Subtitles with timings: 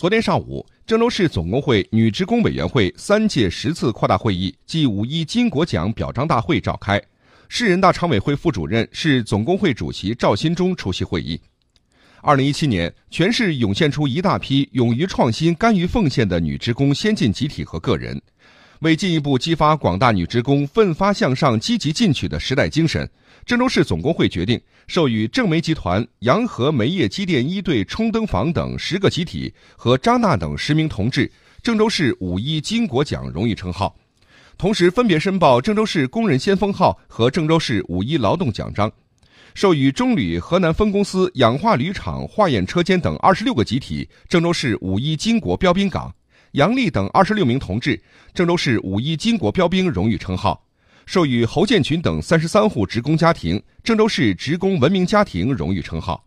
[0.00, 6.98] 昨天上午，郑州市总工会女职工委员会三届十次扩大会议暨五一巾帼奖表彰大会召开，
[7.50, 11.38] 市人大常委会副主任、市总工会主席赵新忠出席会议。
[12.22, 18.18] 二零一七年，全市涌现出一大批勇于创新、甘于奉献的女职工先进集体和个人。
[18.80, 23.08] 为进一步激发广大女职工奋发向上、积极进取的时代精神，
[23.44, 31.30] 郑州市总工会决定授予正煤集团洋河煤业机电一队冲灯房等十个集体和张娜等十名同志
[31.62, 33.94] 郑州市五一巾帼奖荣誉称号，
[34.56, 38.90] 同时分别申报郑州市工人先锋号和郑州市五一劳动奖章。
[39.54, 46.10] 授予中铝河南分公司氧化铝厂化验车间等二十六个集体郑州市五一巾帼标兵岗。
[46.52, 48.00] 杨丽等二十六名同志，
[48.34, 50.60] 郑州市五一巾帼标兵荣誉称号，
[51.06, 56.24] 授予侯建群等三十三户职工家庭郑州市职工文明家庭荣誉称号。